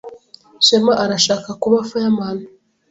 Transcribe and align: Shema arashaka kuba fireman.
Shema 0.65 0.93
arashaka 1.03 1.49
kuba 1.61 1.77
fireman. 1.89 2.37